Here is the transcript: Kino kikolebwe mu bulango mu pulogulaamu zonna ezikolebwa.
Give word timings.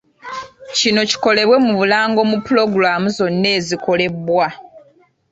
Kino 0.77 1.01
kikolebwe 1.09 1.55
mu 1.65 1.73
bulango 1.79 2.21
mu 2.31 2.37
pulogulaamu 2.45 3.07
zonna 3.17 3.49
ezikolebwa. 3.57 4.47